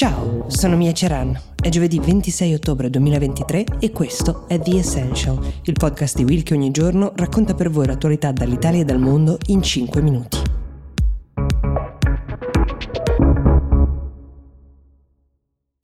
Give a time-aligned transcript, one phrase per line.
[0.00, 1.38] Ciao, sono Mia Ceran.
[1.54, 6.54] È giovedì 26 ottobre 2023 e questo è The Essential, il podcast di Will che
[6.54, 10.39] ogni giorno racconta per voi l'attualità dall'Italia e dal mondo in 5 minuti.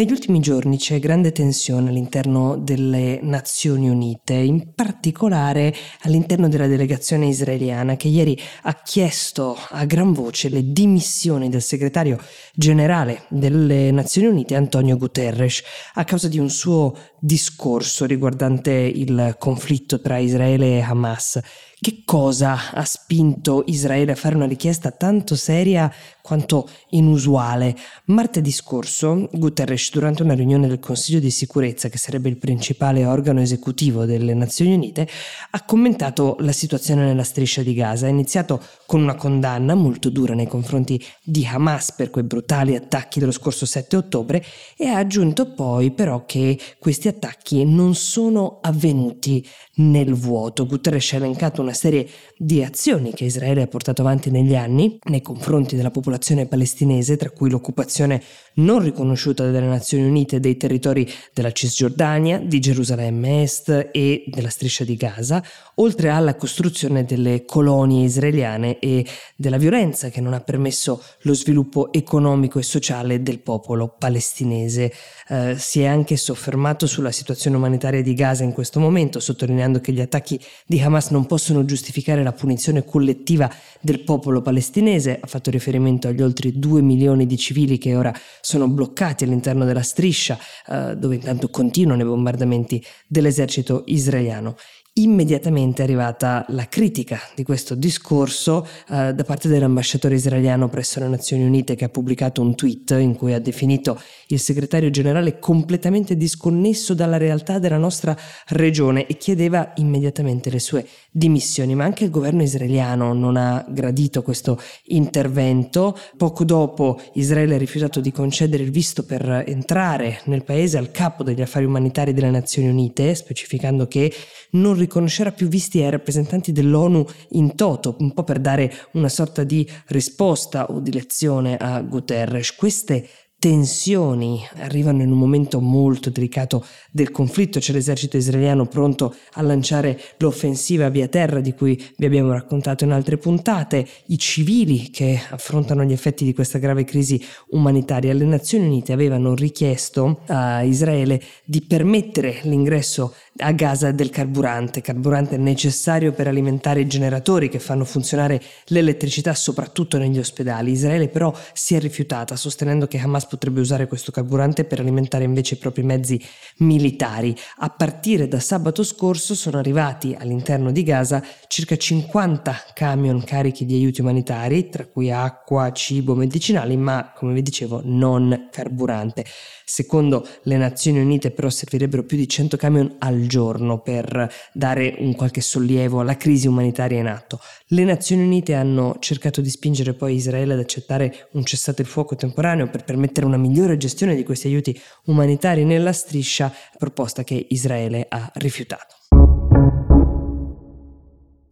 [0.00, 5.74] Negli ultimi giorni c'è grande tensione all'interno delle Nazioni Unite, in particolare
[6.04, 12.18] all'interno della delegazione israeliana che ieri ha chiesto a gran voce le dimissioni del segretario
[12.54, 20.00] generale delle Nazioni Unite Antonio Guterres a causa di un suo discorso riguardante il conflitto
[20.00, 21.40] tra Israele e Hamas
[21.82, 27.74] che cosa ha spinto Israele a fare una richiesta tanto seria quanto inusuale?
[28.04, 33.40] Martedì scorso, Guterres, durante una riunione del Consiglio di sicurezza, che sarebbe il principale organo
[33.40, 35.08] esecutivo delle Nazioni Unite,
[35.52, 38.04] ha commentato la situazione nella striscia di Gaza.
[38.04, 43.20] Ha iniziato con una condanna molto dura nei confronti di Hamas per quei brutali attacchi
[43.20, 44.44] dello scorso 7 ottobre
[44.76, 50.66] e ha aggiunto poi però che questi attacchi non sono avvenuti nel vuoto.
[50.66, 55.22] Guterres ha elencato una serie di azioni che Israele ha portato avanti negli anni nei
[55.22, 58.22] confronti della popolazione palestinese, tra cui l'occupazione
[58.54, 64.84] non riconosciuta dalle Nazioni Unite dei territori della Cisgiordania, di Gerusalemme Est e della striscia
[64.84, 65.42] di Gaza,
[65.76, 69.04] oltre alla costruzione delle colonie israeliane e
[69.36, 74.92] della violenza che non ha permesso lo sviluppo economico e sociale del popolo palestinese.
[75.28, 79.90] Eh, si è anche soffermato sulla situazione umanitaria di Gaza in questo momento, sottolineando che
[79.92, 85.50] gli attacchi di Hamas non possono giustificare la punizione collettiva del popolo palestinese, ha fatto
[85.50, 88.12] riferimento agli oltre 2 milioni di civili che ora
[88.42, 94.56] sono bloccati all'interno della striscia, eh, dove intanto continuano i bombardamenti dell'esercito israeliano
[94.94, 101.06] immediatamente è arrivata la critica di questo discorso eh, da parte dell'ambasciatore israeliano presso le
[101.06, 106.16] Nazioni Unite che ha pubblicato un tweet in cui ha definito il segretario generale completamente
[106.16, 108.16] disconnesso dalla realtà della nostra
[108.48, 114.22] regione e chiedeva immediatamente le sue dimissioni, ma anche il governo israeliano non ha gradito
[114.22, 115.96] questo intervento.
[116.16, 121.22] Poco dopo Israele ha rifiutato di concedere il visto per entrare nel paese al capo
[121.22, 124.12] degli affari umanitari delle Nazioni Unite, specificando che
[124.52, 129.44] non riconoscerà più visti ai rappresentanti dell'ONU in toto, un po' per dare una sorta
[129.44, 132.54] di risposta o di lezione a Guterres.
[132.54, 133.08] Queste
[133.40, 139.98] tensioni arrivano in un momento molto delicato del conflitto, c'è l'esercito israeliano pronto a lanciare
[140.18, 145.84] l'offensiva via terra di cui vi abbiamo raccontato in altre puntate, i civili che affrontano
[145.84, 147.18] gli effetti di questa grave crisi
[147.48, 148.12] umanitaria.
[148.12, 155.38] Le Nazioni Unite avevano richiesto a Israele di permettere l'ingresso a Gaza del carburante, carburante
[155.38, 160.72] necessario per alimentare i generatori che fanno funzionare l'elettricità soprattutto negli ospedali.
[160.72, 165.54] Israele però si è rifiutata, sostenendo che Hamas potrebbe usare questo carburante per alimentare invece
[165.54, 166.20] i propri mezzi
[166.58, 167.34] militari.
[167.58, 173.74] A partire da sabato scorso sono arrivati all'interno di Gaza circa 50 camion carichi di
[173.74, 179.24] aiuti umanitari, tra cui acqua, cibo, medicinali, ma come vi dicevo non carburante.
[179.64, 185.14] Secondo le Nazioni Unite però servirebbero più di 100 camion al giorno per dare un
[185.14, 187.40] qualche sollievo alla crisi umanitaria in atto.
[187.66, 192.16] Le Nazioni Unite hanno cercato di spingere poi Israele ad accettare un cessate il fuoco
[192.16, 198.06] temporaneo per permettere una migliore gestione di questi aiuti umanitari nella striscia, proposta che Israele
[198.08, 198.99] ha rifiutato.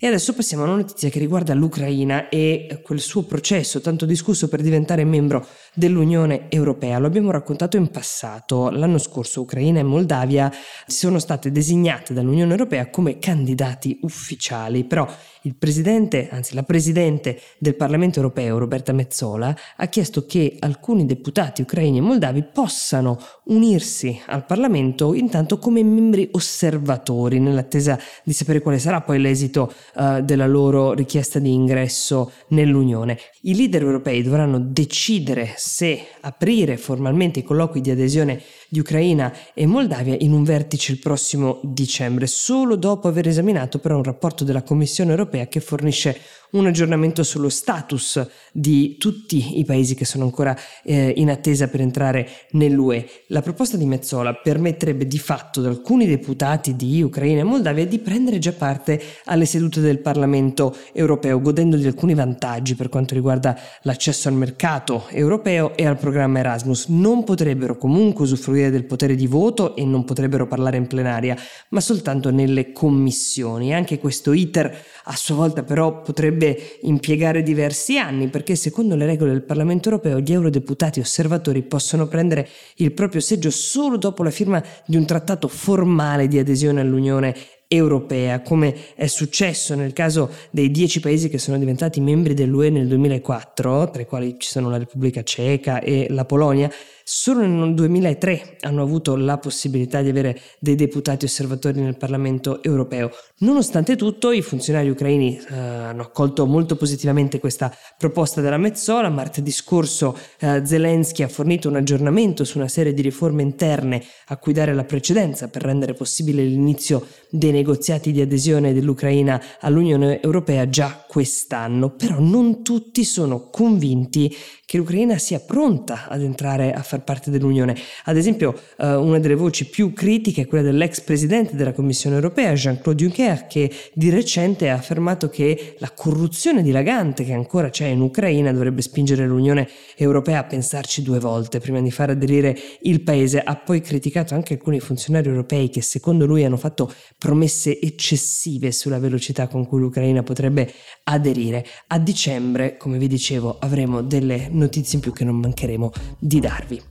[0.00, 4.47] E adesso passiamo a una notizia che riguarda l'Ucraina e quel suo processo tanto discusso
[4.47, 5.44] per diventare membro
[5.75, 6.98] dell'Unione Europea.
[6.98, 8.70] Lo abbiamo raccontato in passato.
[8.70, 10.53] L'anno scorso Ucraina e Moldavia
[10.87, 15.04] sono state designate dall'Unione Europea come candidati ufficiali, però
[15.42, 21.62] il presidente, anzi la presidente del Parlamento europeo, Roberta Mezzola, ha chiesto che alcuni deputati
[21.62, 28.78] ucraini e moldavi possano unirsi al Parlamento intanto come membri osservatori, nell'attesa di sapere quale
[28.78, 33.19] sarà poi l'esito uh, della loro richiesta di ingresso nell'Unione.
[33.43, 39.67] I leader europei dovranno decidere se aprire formalmente i colloqui di adesione di Ucraina e
[39.67, 44.62] Moldavia in un vertice il prossimo dicembre, solo dopo aver esaminato però un rapporto della
[44.62, 46.20] Commissione europea che fornisce
[46.50, 51.82] un aggiornamento sullo status di tutti i paesi che sono ancora eh, in attesa per
[51.82, 53.06] entrare nell'UE.
[53.26, 57.99] La proposta di Mezzola permetterebbe di fatto ad alcuni deputati di Ucraina e Moldavia di
[57.99, 63.59] prendere già parte alle sedute del Parlamento europeo, godendo di alcuni vantaggi per quanto riguarda
[63.82, 66.87] l'accesso al mercato europeo e al programma Erasmus.
[66.88, 71.37] Non potrebbero comunque usufruire del potere di voto e non potrebbero parlare in plenaria,
[71.70, 73.72] ma soltanto nelle commissioni.
[73.72, 79.31] Anche questo iter a sua volta però potrebbe impiegare diversi anni perché secondo le regole
[79.31, 84.62] del Parlamento europeo gli eurodeputati osservatori possono prendere il proprio seggio solo dopo la firma
[84.84, 87.34] di un trattato formale di adesione all'Unione
[87.69, 92.88] europea, come è successo nel caso dei dieci paesi che sono diventati membri dell'UE nel
[92.88, 96.70] 2004, tra i quali ci sono la Repubblica Ceca e la Polonia,
[97.10, 103.10] Solo nel 2003 hanno avuto la possibilità di avere dei deputati osservatori nel Parlamento europeo.
[103.38, 109.08] Nonostante tutto, i funzionari ucraini eh, hanno accolto molto positivamente questa proposta della Mezzola.
[109.08, 114.37] Martedì scorso eh, Zelensky ha fornito un aggiornamento su una serie di riforme interne a
[114.37, 120.69] cui dare la precedenza per rendere possibile l'inizio dei negoziati di adesione dell'Ucraina all'Unione Europea
[120.69, 121.91] già quest'anno.
[121.91, 124.32] Però non tutti sono convinti
[124.69, 127.75] che l'Ucraina sia pronta ad entrare a far parte dell'Unione.
[128.05, 132.53] Ad esempio, eh, una delle voci più critiche è quella dell'ex presidente della Commissione europea,
[132.53, 138.03] Jean-Claude Juncker, che di recente ha affermato che la corruzione dilagante che ancora c'è in
[138.03, 139.67] Ucraina dovrebbe spingere l'Unione
[139.97, 143.41] Europea a pensarci due volte prima di far aderire il paese.
[143.41, 148.99] Ha poi criticato anche alcuni funzionari europei che secondo lui hanno fatto promesse eccessive sulla
[148.99, 150.70] velocità con cui l'Ucraina potrebbe
[151.12, 151.64] aderire.
[151.88, 156.82] A dicembre, come vi dicevo, avremo delle notizie in più che non mancheremo di darvi.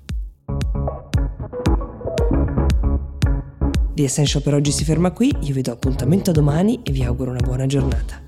[3.93, 7.31] The Essential per oggi si ferma qui, io vi do appuntamento domani e vi auguro
[7.31, 8.26] una buona giornata.